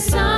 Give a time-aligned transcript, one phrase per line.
[0.00, 0.29] sun.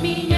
[0.00, 0.37] mi